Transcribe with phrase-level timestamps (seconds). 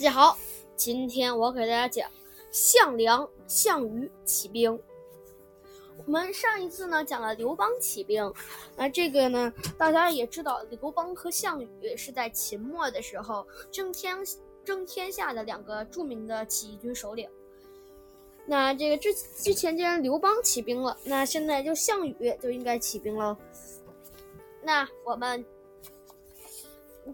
[0.00, 0.38] 大家好，
[0.76, 2.10] 今天我给大家讲
[2.50, 4.80] 项梁、项羽起兵。
[6.06, 8.32] 我们上一次呢讲了刘邦起兵，
[8.78, 11.68] 那这个呢大家也知道，刘邦和项羽
[11.98, 14.16] 是在秦末的时候争天
[14.64, 17.28] 争天下的两个著名的起义军首领。
[18.46, 23.36] 那这个之之前既然刘邦起兵了，那现在就项羽就应该起兵了。
[24.62, 25.44] 那我们。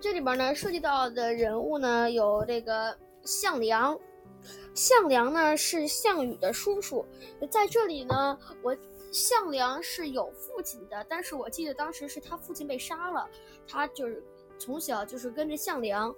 [0.00, 3.98] 这里边呢，涉及到的人物呢有这个项梁，
[4.74, 7.04] 项梁呢是项羽的叔叔。
[7.50, 8.76] 在这里呢，我
[9.10, 13.26] 项梁是有父亲的，但是我记得当时是他父亲被杀了，
[13.66, 14.22] 他就是
[14.58, 16.14] 从小就是跟着项梁。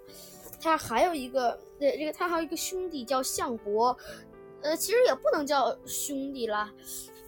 [0.61, 3.95] 他还有一个，呃，这个他还有一个兄弟叫项伯，
[4.61, 6.69] 呃，其实也不能叫兄弟了，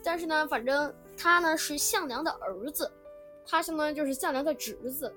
[0.04, 2.92] 但是呢，反正他呢是项梁的儿子，
[3.48, 5.14] 他相当于就是项梁的侄子。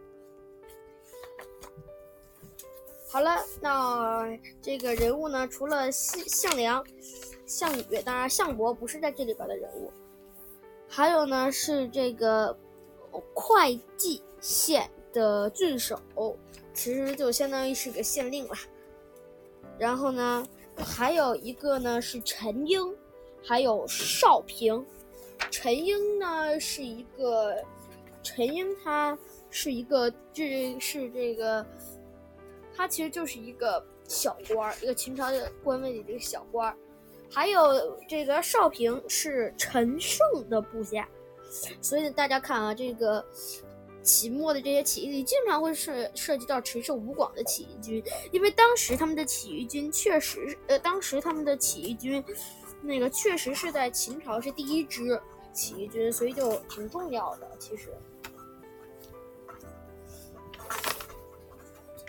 [3.15, 4.27] 好了，那
[4.61, 5.47] 这个人物呢？
[5.47, 6.85] 除了项项梁、
[7.47, 9.89] 项羽，当然项伯不是在这里边的人物。
[10.89, 12.59] 还有呢，是这个
[13.33, 15.97] 会稽县的郡守，
[16.73, 18.55] 其实就相当于是个县令了。
[19.79, 20.45] 然后呢，
[20.77, 22.81] 还有一个呢是陈英，
[23.45, 24.85] 还有邵平。
[25.53, 27.55] 陈英呢是一个，
[28.25, 29.17] 陈英他
[29.51, 31.65] 是一个，这是这个。
[32.77, 36.77] 他其实就是一个小官儿，一个秦朝的官位里的一个小官儿。
[37.31, 41.09] 还有这个少平是陈胜的部下，
[41.81, 43.25] 所以大家看啊，这个
[44.03, 52.23] 秦末的这些起义里经常会涉涉及到陈胜、吴广的起义军，因为当时他们的起义军确实，呃，当时他们的起义军
[52.83, 55.21] 那个确实是在秦朝是第一支
[55.53, 57.89] 起义军，所以就挺重要的，其实。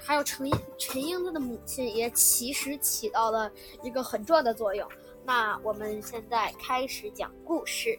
[0.06, 4.88] 还有陈，陈英他的母亲也其实起到了一个很重要的作用。
[5.26, 7.98] 那我们现在开始讲故事。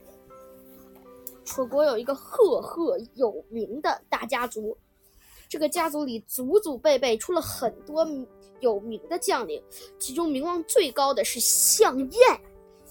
[1.45, 4.77] 楚国有一个赫赫有名的大家族，
[5.49, 8.07] 这个家族里祖祖辈辈出了很多
[8.61, 9.61] 有名的将领，
[9.99, 12.41] 其中名望最高的是项燕。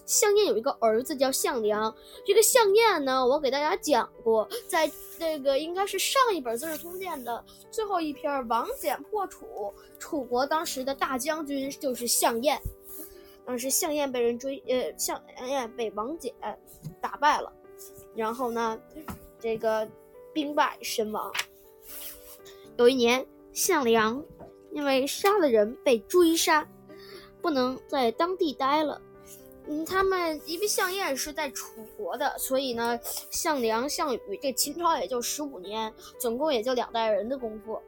[0.06, 1.94] 项燕有一个儿子叫项梁，
[2.26, 9.46] 这个项燕呢，我给大家讲过，在这个应该是上一本《资治通鉴》的最后一篇《王翦破楚》，
[10.00, 12.62] 楚国当时的大将军就是项燕。
[13.46, 16.34] 当时项燕被人追，呃，项燕被王翦
[17.02, 17.52] 打败了，
[18.16, 18.80] 然后呢，
[19.40, 19.88] 这个
[20.34, 21.32] 兵败身亡。
[22.78, 24.24] 有一年，项梁
[24.72, 26.68] 因为杀了人被追杀，
[27.42, 29.02] 不能在当地待了。
[29.68, 33.00] 嗯，他们因为项燕是在楚国的，所以呢，
[33.32, 37.82] 项梁、项羽这秦朝也就十五年，总共也就两代人的功夫。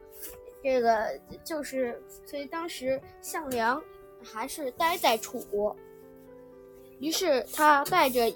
[0.60, 1.06] 这个
[1.44, 3.80] 就是，所以当时项梁
[4.24, 5.76] 还是待在楚国。
[6.98, 8.28] 于是他带着，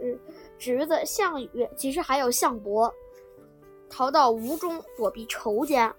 [0.00, 0.16] 嗯，
[0.60, 2.94] 侄子项羽，其实还有项伯，
[3.90, 5.92] 逃到吴中躲避仇家。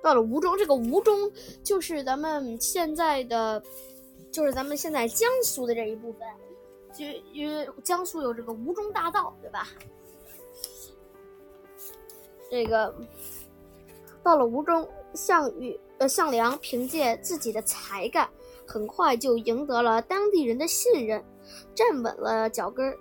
[0.00, 1.30] 到了吴中，这个吴中
[1.64, 3.60] 就是咱们现在的。
[4.30, 6.20] 就是咱们现在江苏的这一部分，
[6.92, 9.68] 就因为江苏有这个吴中大道，对吧？
[12.50, 12.94] 这个
[14.22, 18.28] 到了吴中，项羽呃项梁凭借自己的才干，
[18.66, 21.24] 很快就赢得了当地人的信任，
[21.74, 22.98] 站稳了脚跟儿。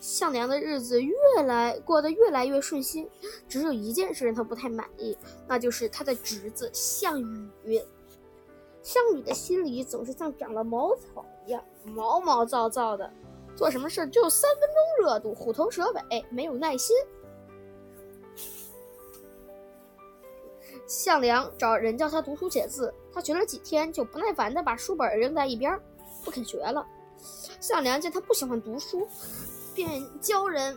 [0.00, 1.14] 项梁的日子越
[1.46, 3.08] 来过得越来越顺心，
[3.48, 5.16] 只有一件事他不太满意，
[5.48, 7.18] 那就是他的侄子项
[7.64, 7.80] 羽。
[8.84, 13.10] 项羽的心里总是像长了茅草一样毛毛躁躁的，
[13.56, 16.94] 做什么事只有三分钟热度，虎头蛇尾，没有耐心。
[20.86, 25.80] 项梁找人教他读书写字，他学了几天就不耐烦的把书本扔在一边，
[26.22, 26.86] 不肯学了。
[27.60, 29.08] 项梁见他不喜欢读书，
[29.74, 30.76] 便教人，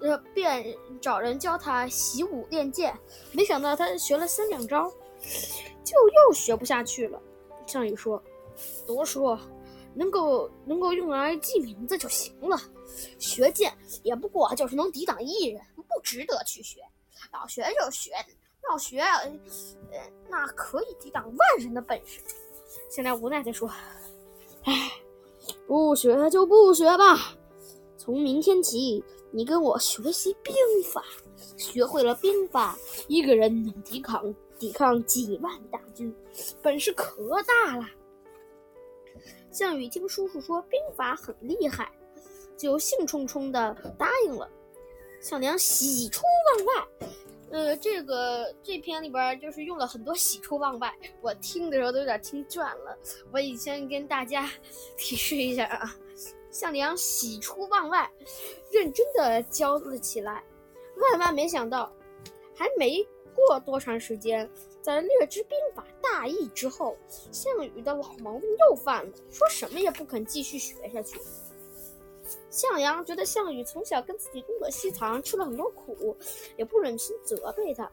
[0.00, 2.96] 呃，便找人教他习武练剑。
[3.32, 4.92] 没想到他学了三两招。
[5.86, 7.22] 就又学不下去了。
[7.66, 8.22] 项羽说
[8.86, 9.38] ：“读书
[9.94, 12.60] 能够能够用来记名字就行了，
[13.18, 13.72] 学剑
[14.02, 16.80] 也不过就是能抵挡一人，不值得去学。
[17.32, 18.10] 要学就学，
[18.68, 22.20] 要学，呃，那可以抵挡万人的本事。”
[22.90, 23.70] 现在无奈地说
[24.64, 24.92] ：“唉，
[25.66, 27.36] 不学就不学吧。
[27.96, 30.54] 从明天起，你跟我学习兵
[30.92, 31.04] 法。
[31.56, 32.76] 学会了兵法，
[33.08, 36.14] 一个人能抵抗。”抵抗几万大军，
[36.62, 37.86] 本事可大了。
[39.50, 41.90] 项羽听叔叔说兵法很厉害，
[42.56, 44.48] 就兴冲冲的答应了。
[45.20, 46.22] 项梁喜出
[46.58, 47.08] 望外，
[47.50, 52.96] 呃，这个这篇里边就是用了很多喜出望外，我听的时候都有点听倦了。
[53.32, 54.50] 我以前跟大家
[54.98, 55.96] 提示一下啊，
[56.50, 58.10] 项梁喜出望外，
[58.70, 60.44] 认真的教了起来。
[60.96, 61.90] 万万没想到，
[62.54, 63.06] 还没
[63.36, 64.48] 过多长时间，
[64.80, 66.96] 在略知兵法大意之后，
[67.30, 71.20] 项羽的老毛病又犯了，说什么也不肯继续学下去。
[72.50, 76.16] 项梁觉得项羽从小跟自己东躲西藏，吃了很多苦，
[76.56, 77.90] 也不忍心责备他，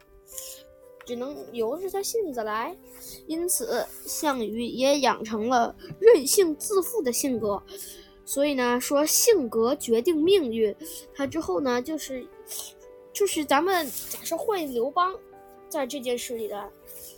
[1.06, 2.76] 只能由着他性子来。
[3.28, 7.62] 因此，项羽也养成了任性自负的性格。
[8.26, 10.76] 所以呢，说性格决定命运。
[11.14, 12.26] 他之后呢，就是。
[13.12, 15.16] 就是咱们假设换刘邦，
[15.74, 16.72] 在这件事里的，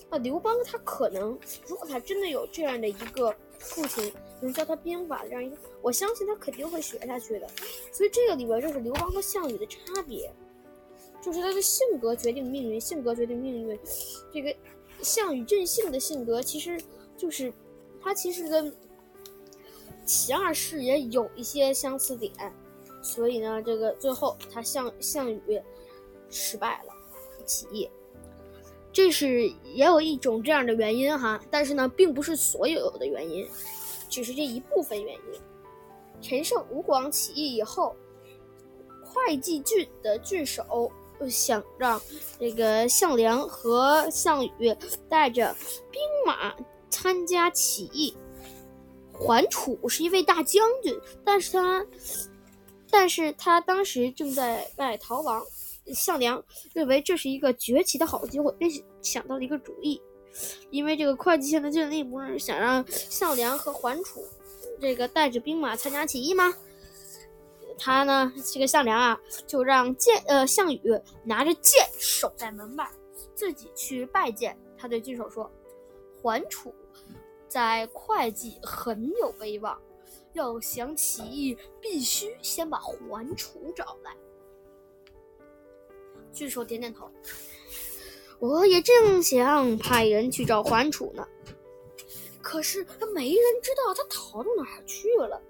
[0.09, 1.37] 那刘邦他可能，
[1.67, 4.11] 如果他真的有这样的一个父亲，
[4.41, 7.47] 能教他兵法的这样一个，我相信他肯定会学下去的。
[7.91, 10.31] 所以这个里边就是刘邦和项羽的差别，
[11.21, 13.79] 就是他的性格决定命运，性格决定命运。
[14.33, 14.55] 这个
[15.01, 16.81] 项羽任性的性格，其实
[17.17, 17.53] 就是
[18.01, 18.75] 他其实跟
[20.05, 22.31] 齐二世也有一些相似点。
[23.01, 25.61] 所以呢，这个最后他项项羽。
[26.27, 26.93] 失败了，
[27.45, 27.87] 起义，
[28.95, 33.45] 这是也有一种这样的原因哈，但是呢，并不是所有的原因，
[34.09, 35.41] 只是这一部分原因。
[36.21, 37.93] 陈胜吴广起义以后，
[39.03, 40.89] 会稽郡的郡守
[41.29, 42.01] 想让
[42.39, 44.73] 这个项梁和项羽
[45.09, 45.53] 带着
[45.91, 46.55] 兵马
[46.89, 48.15] 参加起义，
[49.11, 51.85] 桓楚是一位大将军，但是他，
[52.89, 55.43] 但是他当时正在外逃亡。
[55.93, 56.43] 项梁
[56.73, 58.69] 认为这是一个崛起的好机会，便
[59.01, 60.01] 想到了一个主意。
[60.69, 64.21] 因为这个会稽县的郡吏不是想让项梁和桓楚
[64.81, 66.53] 这个带着兵马参加起义吗？
[67.77, 70.81] 他呢，这个项梁啊，就让剑呃项羽
[71.23, 72.89] 拿着剑守在门外，
[73.33, 74.57] 自己去拜见。
[74.77, 75.49] 他对郡守说
[76.21, 76.73] ：“桓楚
[77.47, 79.81] 在会稽很有威望，
[80.33, 84.13] 要想起义，必须先把桓楚找来。”
[86.35, 87.09] 巨兽点点头，
[88.39, 91.25] 我也正想派人去找桓楚呢，
[92.41, 95.41] 可是他没人知道他逃到哪儿去了。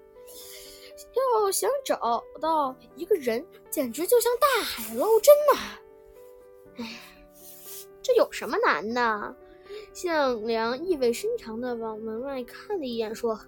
[1.42, 5.58] 要想找到一个人，简直就像大海捞针呐！
[6.76, 7.00] 哎，
[8.02, 9.36] 这有什么难的？
[9.92, 13.38] 项梁意味深长地往门外看了一眼，说：“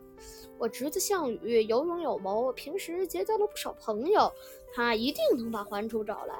[0.58, 4.32] 我侄子项羽有勇有谋，平时结交了不少朋友，
[4.72, 6.34] 他一定能把桓楚找来。”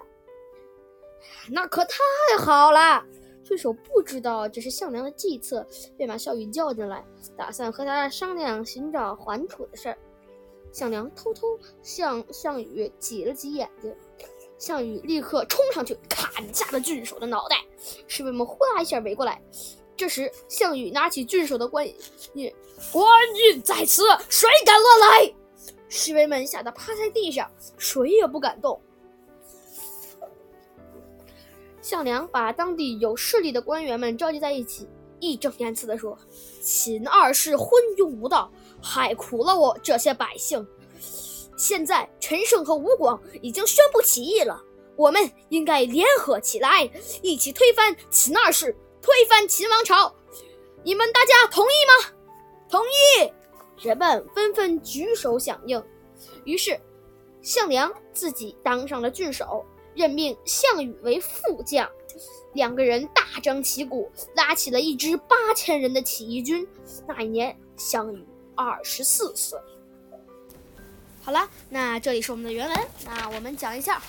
[1.51, 1.99] 那可太
[2.39, 3.05] 好了！
[3.45, 5.67] 郡守不知道这是项梁的计策，
[5.97, 7.05] 便把项羽叫进来，
[7.37, 9.99] 打算和他商量寻找桓楚的事儿。
[10.71, 13.95] 项梁偷偷向项羽挤了挤眼睛，
[14.59, 17.57] 项羽立刻冲上去砍下了郡守的脑袋。
[18.07, 19.41] 侍卫们呼啦一下围过来。
[19.97, 21.87] 这时，项羽拿起郡守的官
[22.35, 22.55] 印，
[22.93, 23.05] 官
[23.35, 25.35] 印在此，谁敢乱来？
[25.89, 28.79] 侍卫们吓得趴在地上，谁也不敢动。
[31.89, 34.87] 项梁把当地有势力的官员们召集在一起，
[35.21, 36.19] 义正言辞地说
[36.61, 38.53] ：“秦二世昏庸无道，
[38.83, 40.69] 害苦了我这些百姓。
[41.57, 44.63] 现在陈胜和吴广已经宣布起义了，
[44.97, 46.83] 我们应该联合起来，
[47.23, 50.15] 一起推翻秦二世，推翻秦王朝。
[50.85, 52.13] 你们大家同意吗？
[52.69, 53.33] 同意！
[53.83, 55.83] 人们纷纷举手响应。
[56.45, 56.79] 于是，
[57.41, 59.65] 项梁自己当上了郡守。”
[59.99, 61.91] 任命项羽为副将，
[62.55, 66.65] 两个人大张旗鼓，拉起了一支八千人的起义军。
[67.05, 68.25] 那一年，项羽
[68.55, 69.59] 二十四岁。
[71.21, 72.79] 好了，那这里是我们的原文。
[73.05, 74.01] 那我们讲一下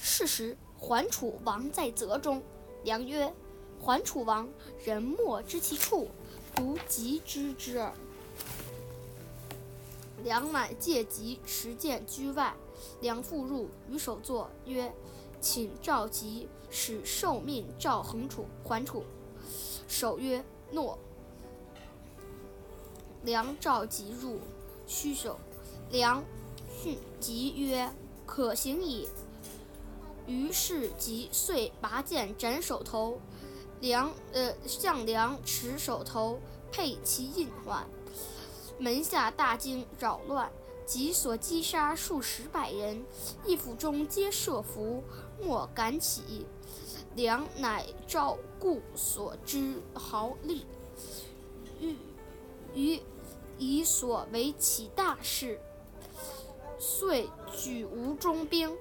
[0.00, 2.40] 事实：桓楚王在泽中。
[2.84, 3.34] 良曰
[3.82, 4.48] ：“桓楚王，
[4.84, 6.08] 人莫知其处，
[6.54, 7.92] 独疾知之耳。”
[10.22, 12.54] 良乃借疾持剑居外。
[13.00, 14.92] 梁父入，与守坐曰
[15.40, 19.04] ：“请召集，使受命召衡楚、桓楚。”
[19.88, 20.98] 守曰：“诺。”
[23.22, 24.38] 梁召集入，
[24.86, 25.38] 虚守。
[25.90, 26.22] 梁
[26.70, 27.90] 训疾曰
[28.26, 29.08] ：“可行矣。”
[30.26, 33.18] 于是即遂拔剑斩首头。
[33.80, 36.38] 梁呃，项梁持首头，
[36.70, 37.86] 佩其印环。
[38.78, 40.50] 门下大惊，扰乱。
[40.88, 43.04] 即所击杀数十百人，
[43.44, 45.04] 一府中皆设伏，
[45.38, 46.46] 莫敢起。
[47.14, 50.64] 良乃照顾所知豪力，
[51.80, 51.96] 欲
[52.74, 53.02] 于
[53.58, 55.60] 以所为起大事，
[56.78, 58.74] 遂举吴中兵。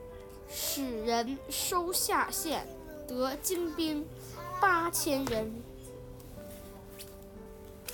[0.50, 2.66] 使人收下县，
[3.06, 4.08] 得精兵
[4.62, 5.54] 八千人。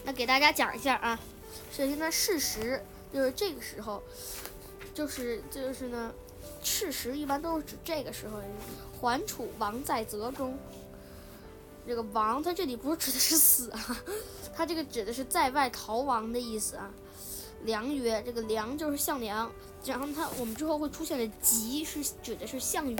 [0.04, 1.20] 那给大家讲一下啊，
[1.72, 4.02] 首先呢，事实就是这个时候，
[4.94, 6.14] 就是就是呢，
[6.64, 8.40] 事实一般都是指这个时候，
[9.00, 10.58] 桓楚王在泽中。
[11.86, 14.04] 这个王，他这里不是指的是死啊，
[14.56, 16.90] 他这个指的是在外逃亡的意思啊。
[17.66, 19.52] 梁曰：“这个梁就是项梁，
[19.84, 22.98] 然后他我们之后会出现的吉是指的是项羽。”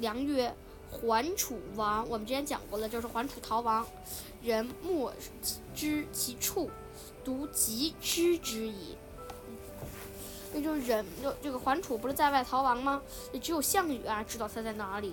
[0.00, 0.54] 梁曰
[0.92, 3.86] ：“桓楚王，我们之前讲过了，就是桓楚逃亡，
[4.42, 5.10] 人莫
[5.74, 6.70] 知其处，
[7.28, 8.96] 独及知之矣。”
[10.54, 13.02] 那就是人，就这个桓楚不是在外逃亡吗？
[13.32, 15.12] 也只有项羽啊知道他在哪里。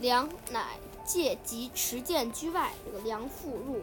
[0.00, 3.80] 梁乃借疾持剑居外，这个梁复入。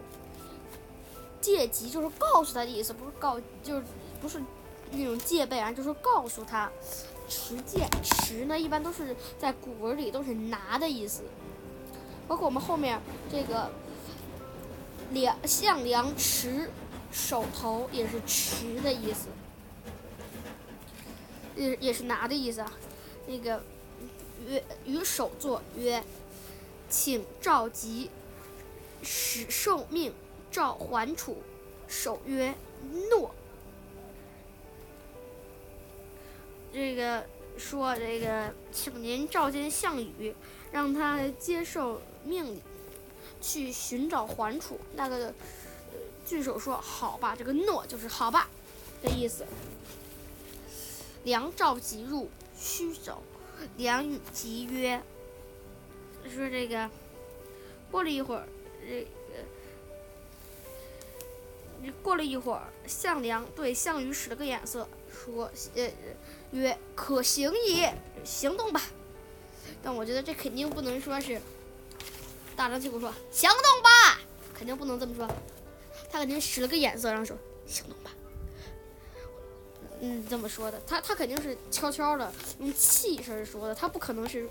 [1.42, 3.84] 借疾就是告诉他的意思，不是告，就是
[4.22, 4.40] 不是
[4.92, 6.72] 那种戒备啊，就是告诉他。
[7.28, 11.24] 持剑持呢，一般都是在古文里都是拿的意思，
[12.28, 13.02] 包括我们后面
[13.32, 13.72] 这个
[15.12, 16.70] 梁项梁持
[17.12, 19.28] 手头也是持的意思，
[21.56, 22.74] 也也是拿的意思啊，
[23.28, 23.62] 那个。
[24.50, 26.04] 曰与首作曰
[26.90, 28.12] ：“请召集，
[29.02, 30.14] 使受命，
[30.52, 31.42] 召桓楚。”
[31.88, 32.54] 守曰
[33.10, 33.34] ：“诺。”
[36.72, 37.26] 这个
[37.58, 40.36] 说这个，请您召见项羽，
[40.72, 42.62] 让他接受命令，
[43.46, 44.80] 去寻找桓楚。
[44.96, 45.32] 那个
[46.26, 48.50] 郡守说：“好吧。”这个“诺”就是“好吧”
[49.04, 49.46] 的意思。
[51.24, 53.22] 梁召集入，虚守。
[53.78, 55.02] 梁与即曰
[56.34, 56.90] ：“说这个，
[57.92, 58.48] 过了一会儿，
[58.86, 59.04] 这
[61.84, 65.92] 个，过了一会儿，项梁对项羽使了个眼色，说：‘呃，
[66.52, 67.88] 曰可行矣，
[68.24, 68.82] 行动吧。’
[69.82, 71.40] 但我觉得这肯定不能说是
[72.56, 74.20] 大张旗鼓说行动吧，
[74.54, 75.28] 肯定不能这么说。
[76.10, 78.12] 他肯定使了个眼色，让说行动吧。”
[80.02, 84.48] 嗯，这么说的，他他肯定是悄悄的用气势说的，他不可能是，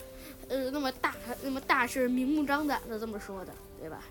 [0.48, 4.02] 呃，那么大那么大声明目张胆的这么说的，对吧？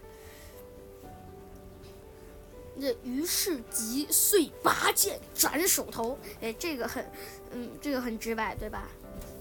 [2.79, 7.05] 这于是即遂拔剑斩首头，哎，这个很，
[7.51, 8.88] 嗯，这个很直白，对吧？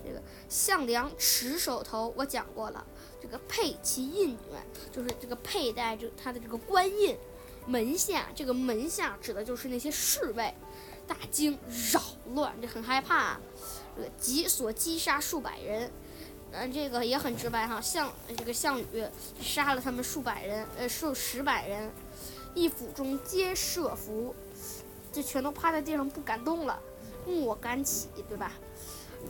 [0.04, 2.84] 这个项梁持首头，我讲过了，
[3.22, 4.36] 这个佩其印，
[4.90, 7.16] 就是这个佩戴着他的这个官印，
[7.66, 10.52] 门下这个门下指的就是那些侍卫。
[11.06, 11.58] 大惊
[11.92, 12.00] 扰
[12.34, 13.38] 乱，这很害怕。
[14.18, 15.90] 急所击杀数百人，
[16.52, 17.80] 嗯，这个也很直白哈。
[17.80, 18.86] 项这个项羽
[19.40, 21.90] 杀了他们数百人，呃，数十百人，
[22.54, 24.34] 一府中皆设伏，
[25.12, 26.80] 这全都趴在地上不敢动了，
[27.26, 28.52] 莫敢起，对吧？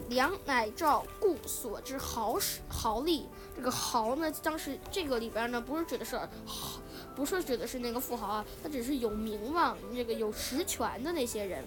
[0.09, 6.17] 梁乃召故所之豪士豪力，这个豪呢，当时这个里边呢，不是指的是
[6.47, 6.81] 豪。
[7.15, 11.63] 不是指的是那个富豪啊，他只是有名望、这个有实权的那些人。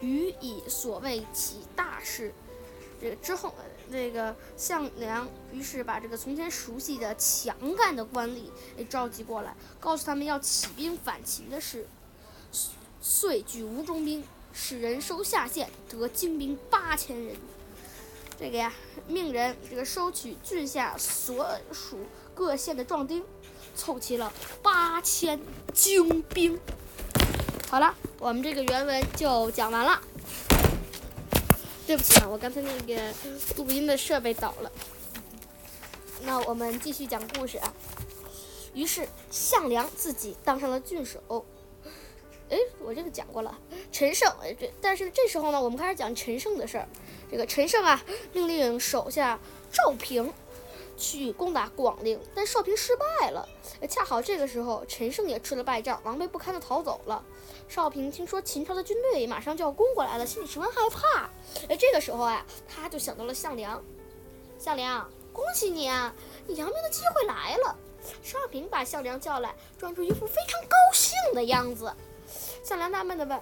[0.00, 2.34] 予以所谓起大事，
[3.00, 3.54] 这个之后，
[3.88, 8.46] 那个项梁于是把这个从前熟悉的强干的官吏
[8.76, 11.86] 给召集过来，告诉他们要起兵反秦的事。
[13.00, 17.36] 遂举吴中兵，使人收下县，得精兵八千人。
[18.38, 18.72] 这个呀，
[19.08, 21.98] 命人这个收取郡下所属
[22.34, 23.24] 各县的壮丁。
[23.74, 25.40] 凑齐了八千
[25.72, 26.58] 精兵。
[27.70, 30.02] 好了，我们这个原文就讲完了。
[31.86, 33.14] 对不起啊，我刚才那个
[33.56, 34.72] 录音的设备倒了。
[36.22, 37.72] 那我们继续讲故事啊。
[38.74, 41.46] 于是项梁自己当上了郡守。
[42.50, 43.56] 哎，我这个讲过了。
[43.92, 44.28] 陈胜，
[44.58, 46.88] 这但是这时候呢，我们开始讲陈胜的事儿。
[47.30, 49.38] 这个陈胜啊，命令手下
[49.72, 50.32] 赵平。
[51.00, 53.48] 去攻打广陵，但少平失败了。
[53.88, 57.24] 恰好这个时候，陈胜也吃了败仗，狼狈不堪地逃走了。
[57.68, 61.30] 少平听说秦朝的军队马上就要攻过来了，心里十分害怕。
[61.68, 63.80] 哎，这个时候啊，他就想到了项梁。
[64.58, 66.12] 项梁，恭喜你啊，
[66.48, 67.76] 你扬名的机会来了。
[68.20, 71.94] 少平把项梁叫来，装出一副非常高兴的样子。
[72.64, 73.40] 项梁纳闷地问：“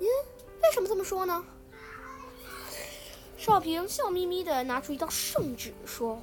[0.00, 1.44] 您为什么这么说呢？”
[3.42, 6.22] 少平笑眯眯地拿出一道圣旨，说。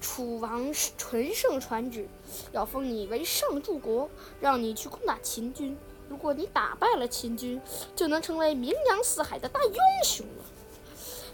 [0.00, 2.08] 楚王纯圣传旨，
[2.50, 5.78] 要封你为上柱国，让你去攻打秦军。
[6.08, 7.60] 如果你打败了秦军，
[7.94, 10.44] 就能成为名扬四海的大英雄了。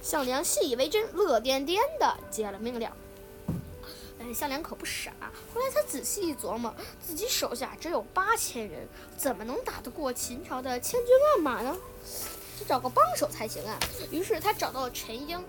[0.02, 2.90] 项梁信以为真，乐颠颠的接了命令。
[4.18, 5.10] 但，项梁可不傻。
[5.54, 11.78] 后来他仔细一琢磨，自己手下只有八千人，怎么能打得过秦朝的千军万马呢？
[12.64, 13.78] 找个帮手才行啊。
[14.10, 15.42] 于是他找到了陈英。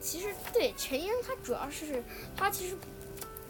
[0.00, 2.02] 其实对陈英，他主要是
[2.36, 2.76] 他其实。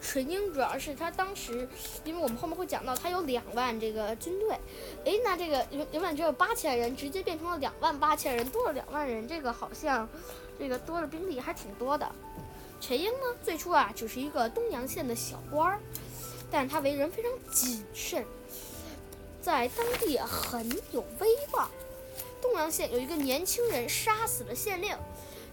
[0.04, 1.68] 陈英主要是他当时，
[2.04, 4.58] 因为我们后面会讲到，他有两万这个军队，
[5.04, 10.08] 诶，那这个原原本只有八千人，直接变成了两万八千人，多了两万人，这个好像，
[10.58, 12.10] 这个多了兵力还挺多的。
[12.80, 15.78] 陈英呢，最初啊，只是一个东阳县的小官儿，
[16.50, 18.26] 但是他为人非常谨慎，
[19.40, 21.70] 在当地很有威望。
[22.42, 24.94] 东阳县有一个年轻人杀死了县令，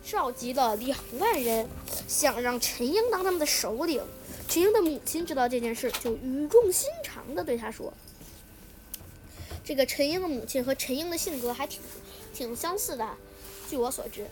[0.03, 1.69] 召集了两万人，
[2.07, 4.03] 想让陈英当他们的首领。
[4.47, 7.93] 陈英的母亲知道这件事，就语重心长地对他说
[9.63, 11.79] ：“这个陈英的母亲和陈英的性格还挺
[12.33, 13.07] 挺相似的。
[13.69, 14.25] 据我所知，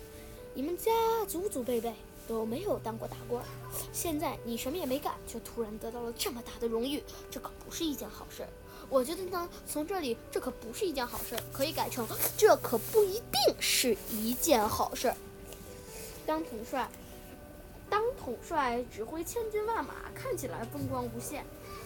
[0.55, 0.91] 你们家
[1.27, 1.93] 祖祖辈辈
[2.27, 3.45] 都没有当过大官，
[3.93, 8.43] 现在你什么也没干，就突然得到了这么大的荣誉，这可不是一件好事。
[8.89, 15.13] 我觉得呢，从这里这可不是一件好事，可以改成这可不一定是一件好事。
[16.25, 16.89] 当统帅。”
[17.89, 21.45] 当统帅指挥千军万马，看起来风光无限，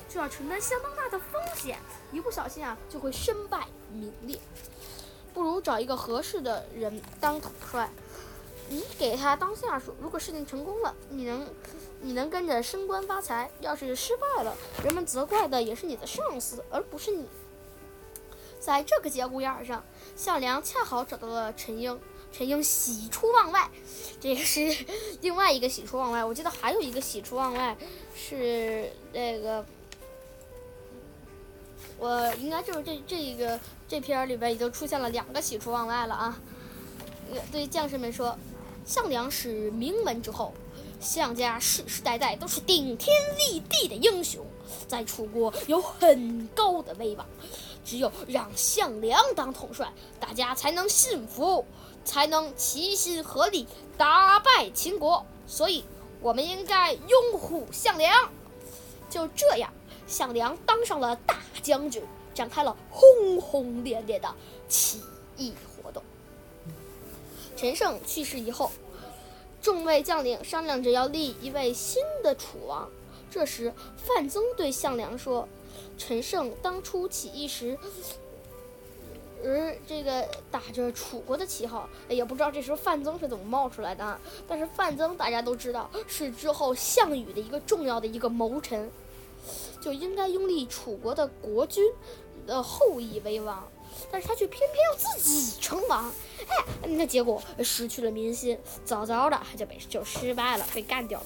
[0.10, 1.78] 就要承担相当大的风险，
[2.12, 4.40] 一不小心啊就会身败名裂。
[5.32, 7.88] 不如找一个合适的人当统帅，
[8.72, 11.46] 你给他当下属，如果事情成功了，你能
[12.00, 17.28] 你能跟着升官发财；要是失败了，人们责怪的也是你的上司，而不是你。
[18.62, 19.84] 在这个节骨眼上，
[20.16, 22.00] 项梁恰好找到了陈英。
[22.32, 23.70] 陈英喜出望外，
[24.22, 24.74] 这个是
[25.20, 26.24] 另外一个喜出望外。
[26.24, 27.76] 我记得还有一个喜出望外，
[28.16, 29.66] 是那个，
[32.00, 36.40] 我应该就是这这一个这篇里边已经出现了两个喜出望外了啊。
[37.52, 38.38] 对将士们说，
[38.92, 40.54] 项梁是名门之后，
[41.00, 44.46] 项家世世代代都是顶天立地的英雄，
[44.86, 47.26] 在楚国有很高的威望。
[47.86, 51.66] 只有让项梁当统帅，大家才能信服。
[52.04, 55.86] 才能齐心合力打败秦国，所以
[56.20, 58.30] 我们应该拥护项梁。
[59.08, 59.72] 就这样，
[60.06, 64.28] 项梁当上了大将军，展开了轰轰烈烈的
[64.68, 65.00] 起
[65.38, 66.04] 义活动。
[67.62, 68.72] 陈胜去世以后，
[69.62, 72.90] 众位将领商量着要立一位新的楚王。
[73.30, 75.48] 这时，范增对项梁说
[75.96, 77.78] ：“陈胜当初起义时。”
[79.46, 84.20] 而这个打着楚国的旗号，也不知道这时候范增是怎么冒出来的。
[84.48, 88.90] 但是范增大家都知道是之后项羽的一个重要的一个谋臣，
[89.80, 91.84] 就应该拥立楚国的国君
[92.48, 93.72] 的后裔为王，
[94.10, 96.10] 但是他却偏偏要自己称王，
[96.48, 101.26] 哎，那结果失去了民心，早早的他就被就失败了，被干掉了。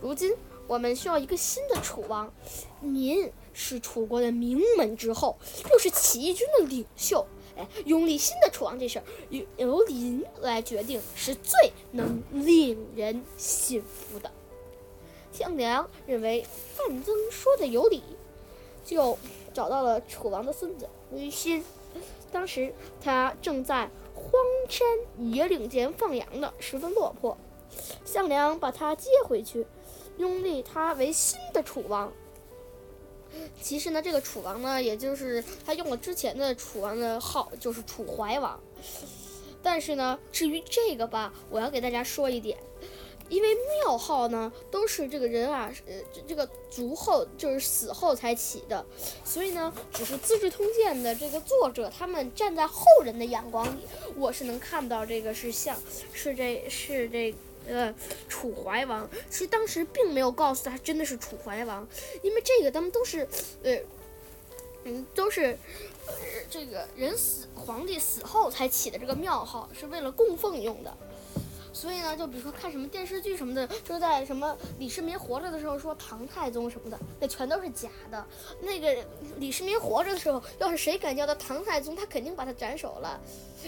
[0.00, 0.32] 如今
[0.66, 2.32] 我们需要一个新的楚王，
[2.80, 3.30] 您。
[3.52, 5.36] 是楚国的名门之后，
[5.70, 7.26] 又是起义军的领袖，
[7.58, 14.30] 哎，拥立新的楚王这事儿由由您来决定，是最能令人信服的。
[15.32, 18.02] 项梁认为范增说的有理，
[18.84, 19.18] 就
[19.52, 21.62] 找到了楚王的孙子于新。
[22.32, 24.32] 当时他正在荒
[24.68, 24.86] 山
[25.18, 27.36] 野岭间放羊呢，十分落魄。
[28.04, 29.66] 项梁把他接回去，
[30.18, 32.12] 拥立他为新的楚王。
[33.62, 38.58] 其实呢，这个楚王呢，也就是他用了之前的楚王的号，就是楚怀王。
[39.62, 42.58] 但是呢，至于这个吧，我要给大家说一点，
[43.30, 45.94] 因为庙号呢都是这个人啊，呃，
[46.26, 48.84] 这个族后就是死后才起的，
[49.24, 55.78] 所以呢，只是《资治通鉴》的这个作者他们站在后人的眼光里，我是能看到这个是像，
[56.12, 57.34] 是这是这。
[57.68, 57.94] 呃，
[58.26, 61.86] 楚怀王其实当时并没有告诉他真的是楚怀王，
[62.22, 63.28] 因为这个他们都是，
[63.62, 63.78] 呃，
[64.84, 65.56] 嗯，都是，
[66.50, 70.96] 这个人死皇帝死后才起的这个庙号，是为了供奉用的。
[71.72, 78.26] 所以呢，就比如说看什么电视剧什么的，就在什么李世民活着的时候说唐太宗什么的，那全都是假的。
[78.60, 78.96] 那个
[79.38, 83.20] 李世民活着的时候，要是谁敢叫他唐太宗，他肯定把他斩首了。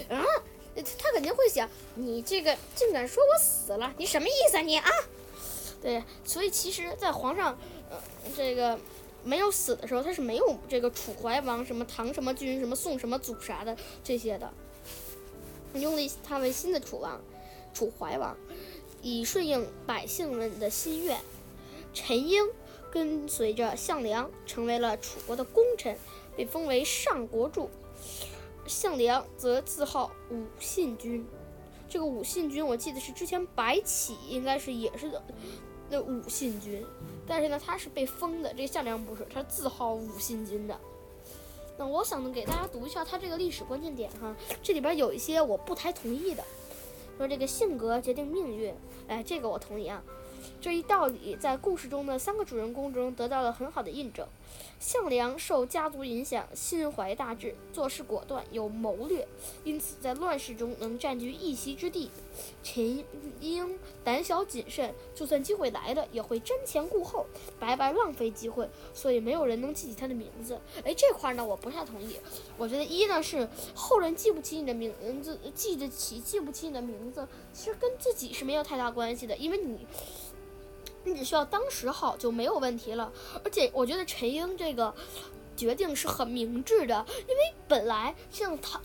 [0.09, 0.25] 啊！
[0.75, 4.91] 他肯定会想，你这个竟敢说我死了，你什么意思啊你啊？
[5.83, 7.59] 对，所以其实，在皇上，
[7.91, 7.99] 呃，
[8.35, 8.79] 这个
[9.23, 14.51] 没有死的时候，他是没有这个楚怀王什么唐什么君什么宋什么祖啥的这些的，
[15.75, 17.21] 拥立他为新的楚王，
[17.73, 18.37] 楚怀王，
[19.01, 21.19] 以顺应百姓们的心愿。
[21.95, 22.43] 陈英
[22.91, 25.97] 跟随着项梁，成为了楚国的功臣，
[26.37, 27.69] 被封为上国柱。
[28.67, 31.27] 项梁则自号武信君，
[31.89, 35.23] 这个武信君我记得是之前白起应该是也是的，
[35.91, 36.87] 那武信君，
[37.27, 40.79] 但是呢，他是被封的，这项梁不是，他自号武信君的。
[41.77, 46.45] 那我想呢，给大家读一下他这个历史关键点哈，这里边有一些我不太同意的，
[47.17, 48.75] 说这个性格决定命运，
[49.09, 50.03] 哎，这个我同意啊。
[50.61, 54.27] 这一道理在故事中的三个主人公中得到了很好的印证。
[54.79, 59.27] 项梁受家族影响，心怀大志，做事果断，有谋略，
[59.63, 62.11] 因此在乱世中能占据一席之地。
[62.65, 63.05] 陈
[63.41, 67.27] 英胆小谨慎，就算机会来了，也会瞻前顾后，
[67.61, 70.61] 白白浪费机会，所以没有人能记起他的名字。
[70.85, 72.17] 哎，这块呢，我不太同意。
[72.59, 79.87] 我觉得一呢是后人记不起你的名字，记得起记不起你的名字，其实跟自己是没有太大关系的，因为你。
[81.05, 83.13] 你只需要当时好就没有问题了，
[83.45, 84.95] 而且我觉得陈英这个
[85.57, 88.81] 决定是很明智的，因为本来像他、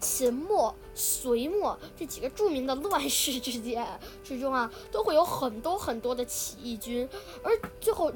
[0.00, 3.86] 秦末、隋末这几个著名的乱世之间
[4.24, 7.08] 之中啊，都会有很多很多的起义军，
[7.42, 8.12] 而最后，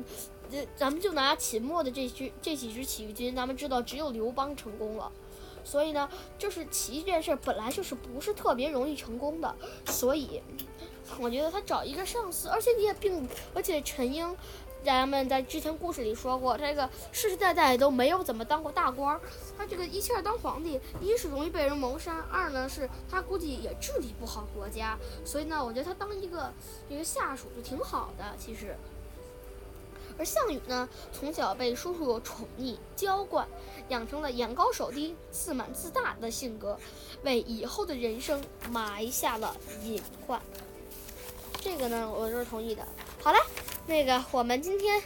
[0.50, 5.12] 呃，咱们就拿秦末的这支这几支起义军，咱们知道只有刘邦成功了，
[5.62, 9.54] 所以呢，就是起义这件事本来就是不是特别容易成功的，
[9.86, 10.40] 所以。
[11.18, 14.36] 我觉得他找一个上司，而且你也并，而且陈英，
[14.84, 19.20] 咱们在之前故事里说过，他这个世世代代都没有怎么当过大官儿，
[19.56, 26.52] 他这个一气儿当皇帝，一是容易被人谋杀，二呢是他估计也治理不好国家，所以呢，我觉得他当一个
[26.88, 28.76] 这个下属就挺好的，其实。
[30.18, 33.46] 而项羽呢，从小被叔叔宠溺娇惯，
[33.90, 36.78] 养成了眼高手低、自满自大的性格，
[37.22, 40.40] 为以后的人生埋下了隐患。
[41.66, 42.86] 这个呢，我是同意的。
[43.20, 43.38] 好了，
[43.86, 45.02] 那个我们今天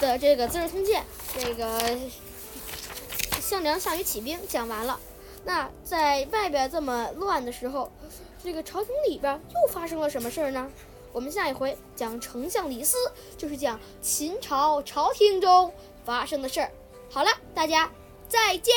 [0.00, 1.02] 的这个《资治通鉴》，
[1.44, 1.98] 这个
[3.40, 5.00] 项梁项羽起兵讲完了。
[5.44, 7.90] 那在外边这么乱的时候，
[8.44, 10.70] 这个朝廷里边又发生了什么事儿呢？
[11.12, 12.96] 我们下一回讲丞相李斯，
[13.36, 15.74] 就是讲秦朝朝廷中
[16.04, 16.70] 发生的事儿。
[17.10, 17.90] 好了，大家
[18.28, 18.72] 再见。